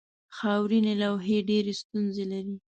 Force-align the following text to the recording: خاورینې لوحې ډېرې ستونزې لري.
خاورینې 0.37 0.93
لوحې 1.01 1.37
ډېرې 1.49 1.73
ستونزې 1.81 2.25
لري. 2.31 2.55